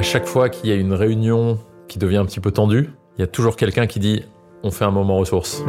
[0.00, 3.20] À chaque fois qu'il y a une réunion qui devient un petit peu tendue, il
[3.20, 4.24] y a toujours quelqu'un qui dit
[4.62, 5.62] on fait un moment ressources.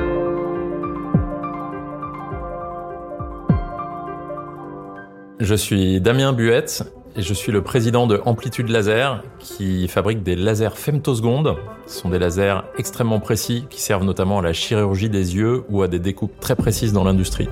[5.42, 6.86] Je suis Damien Buette
[7.18, 11.58] et je suis le président de Amplitude Laser qui fabrique des lasers femtosecondes.
[11.86, 15.84] Ce sont des lasers extrêmement précis qui servent notamment à la chirurgie des yeux ou
[15.84, 17.50] à des découpes très précises dans l'industrie.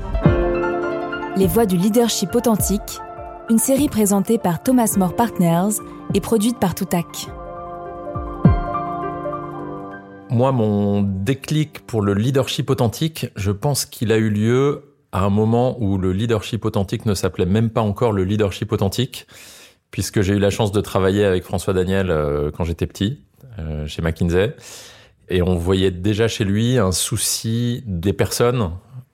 [1.35, 3.01] Les voix du leadership authentique,
[3.49, 5.81] une série présentée par Thomas More Partners
[6.13, 7.27] et produite par Toutac.
[10.29, 15.31] Moi, mon déclic pour le leadership authentique, je pense qu'il a eu lieu à un
[15.31, 19.25] moment où le leadership authentique ne s'appelait même pas encore le leadership authentique,
[19.89, 23.23] puisque j'ai eu la chance de travailler avec François Daniel euh, quand j'étais petit,
[23.57, 24.55] euh, chez McKinsey.
[25.29, 28.73] Et on voyait déjà chez lui un souci des personnes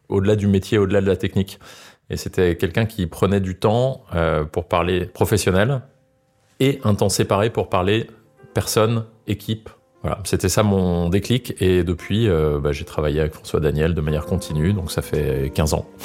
[0.09, 1.59] au-delà du métier, au-delà de la technique.
[2.09, 5.81] Et c'était quelqu'un qui prenait du temps euh, pour parler professionnel
[6.59, 8.07] et un temps séparé pour parler
[8.53, 9.69] personne, équipe,
[10.05, 11.59] voilà, c'était ça mon déclic.
[11.59, 15.51] Et depuis, euh, bah, j'ai travaillé avec François Daniel de manière continue, donc ça fait
[15.53, 15.87] 15 ans.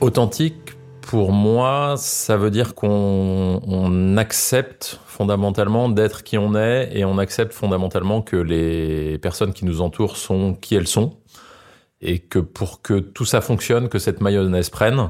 [0.00, 6.90] Authentique, pour moi, ça veut dire qu'on accepte fondamentalement d'être qui on est.
[6.92, 11.16] Et on accepte fondamentalement que les personnes qui nous entourent sont qui elles sont
[12.02, 15.08] et que pour que tout ça fonctionne, que cette mayonnaise prenne,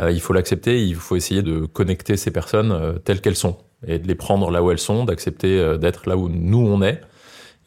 [0.00, 3.56] euh, il faut l'accepter, il faut essayer de connecter ces personnes euh, telles qu'elles sont
[3.86, 6.82] et de les prendre là où elles sont, d'accepter euh, d'être là où nous on
[6.82, 7.00] est.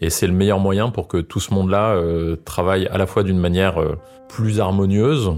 [0.02, 2.02] Et c'est le meilleur moyen pour que tout ce monde-là
[2.46, 3.84] travaille à la fois d'une manière
[4.30, 5.34] plus harmonieuse,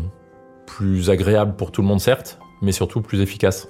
[0.68, 3.68] plus agréable pour tout le monde certes, mais surtout plus efficace.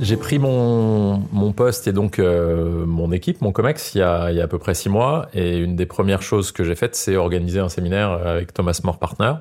[0.00, 4.36] J'ai pris mon, mon, poste et donc mon équipe, mon COMEX, il y, a, il
[4.38, 5.28] y, a, à peu près six mois.
[5.34, 8.98] Et une des premières choses que j'ai faites, c'est organiser un séminaire avec Thomas More
[8.98, 9.34] Partner.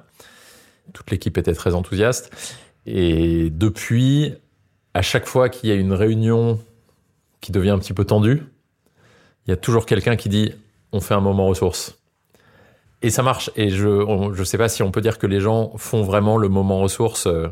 [0.93, 2.59] Toute l'équipe était très enthousiaste.
[2.85, 4.33] Et depuis,
[4.93, 6.59] à chaque fois qu'il y a une réunion
[7.39, 8.43] qui devient un petit peu tendue,
[9.45, 10.53] il y a toujours quelqu'un qui dit
[10.91, 11.97] on fait un moment ressources.
[13.01, 13.49] Et ça marche.
[13.55, 16.49] Et je ne sais pas si on peut dire que les gens font vraiment le
[16.49, 17.47] moment ressources euh,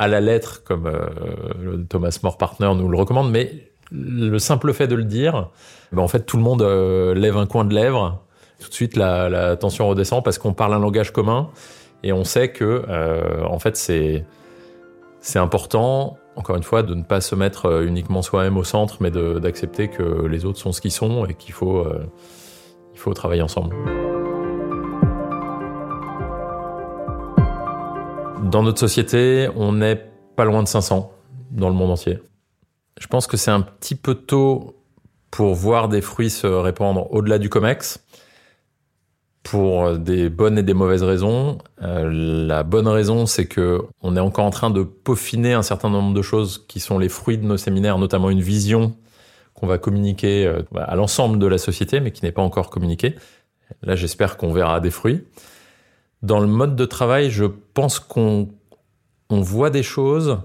[0.00, 4.88] à la lettre, comme euh, Thomas More Partner nous le recommande, mais le simple fait
[4.88, 5.50] de le dire,
[5.92, 8.22] ben en fait, tout le monde euh, lève un coin de lèvre.
[8.60, 11.50] Tout de suite, la, tension redescend parce qu'on parle un langage commun
[12.02, 12.84] et on sait que,
[13.42, 14.24] en fait, c'est
[15.38, 19.10] important, encore une fois, de ne pas se mettre euh, uniquement soi-même au centre, mais
[19.10, 22.06] d'accepter que les autres sont ce qu'ils sont et qu'il faut, euh,
[22.92, 23.76] il faut travailler ensemble.
[28.42, 30.02] Dans notre société, on n'est
[30.36, 31.12] pas loin de 500
[31.50, 32.18] dans le monde entier.
[32.98, 34.76] Je pense que c'est un petit peu tôt
[35.30, 38.04] pour voir des fruits se répandre au-delà du COMEX
[39.42, 41.58] pour des bonnes et des mauvaises raisons.
[41.82, 45.88] Euh, la bonne raison, c'est que on est encore en train de peaufiner un certain
[45.88, 48.94] nombre de choses qui sont les fruits de nos séminaires, notamment une vision
[49.54, 53.16] qu'on va communiquer euh, à l'ensemble de la société, mais qui n'est pas encore communiquée.
[53.82, 55.24] Là, j'espère qu'on verra des fruits.
[56.22, 58.48] Dans le mode de travail, je pense qu'on
[59.30, 60.38] on voit des choses.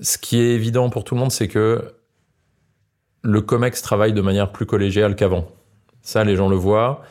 [0.00, 1.94] Ce qui est évident pour tout le monde, c'est que
[3.22, 5.48] le COMEX travaille de manière plus collégiale qu'avant.
[6.02, 7.02] Ça, les gens le voient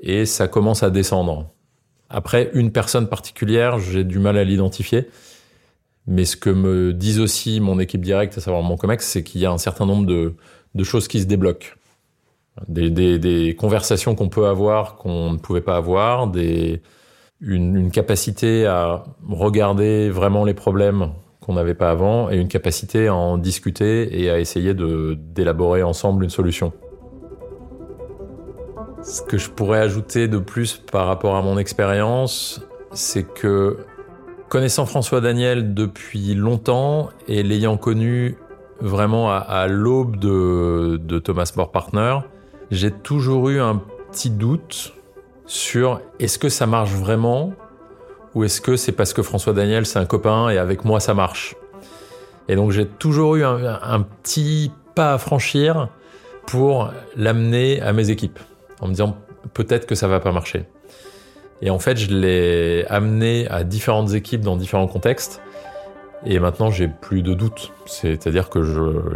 [0.00, 1.50] et ça commence à descendre.
[2.08, 5.08] Après, une personne particulière, j'ai du mal à l'identifier.
[6.06, 9.40] Mais ce que me disent aussi mon équipe directe, à savoir mon COMEX, c'est qu'il
[9.40, 10.34] y a un certain nombre de,
[10.76, 11.74] de choses qui se débloquent.
[12.68, 16.80] Des, des, des conversations qu'on peut avoir qu'on ne pouvait pas avoir, des,
[17.40, 23.14] une, capacité à regarder vraiment les problèmes qu'on n'avait pas avant et une capacité à
[23.14, 26.72] en discuter et à essayer de d'élaborer ensemble une solution.
[29.02, 33.76] Ce que je pourrais ajouter de plus par rapport à mon expérience, c'est que
[34.48, 38.36] connaissant François Daniel depuis longtemps et l'ayant connu
[38.80, 42.18] vraiment à, l'aube de, Thomas More Partner,
[42.70, 43.80] j'ai toujours eu un
[44.10, 44.95] petit doute
[45.46, 47.52] sur est-ce que ça marche vraiment
[48.34, 51.14] ou est-ce que c'est parce que François Daniel c'est un copain et avec moi ça
[51.14, 51.56] marche.
[52.48, 55.88] Et donc j'ai toujours eu un petit pas à franchir
[56.46, 58.38] pour l'amener à mes équipes
[58.80, 59.16] en me disant
[59.52, 60.64] peut-être que ça va pas marcher.
[61.62, 65.40] Et en fait, je l'ai amené à différentes équipes dans différents contextes.
[66.24, 67.72] Et maintenant, j'ai plus de doutes.
[67.86, 68.62] C'est-à-dire que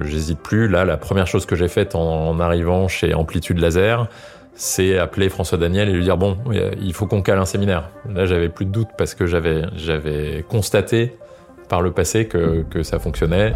[0.03, 0.69] j'hésite plus.
[0.69, 4.09] Là, la première chose que j'ai faite en, arrivant chez Amplitude Laser,
[4.55, 6.37] c'est appeler François Daniel et lui dire bon,
[6.81, 7.91] il faut qu'on cale un séminaire.
[8.09, 11.17] Là, j'avais plus de doutes parce que j'avais j'avais constaté
[11.69, 13.55] par le passé que, que ça fonctionnait.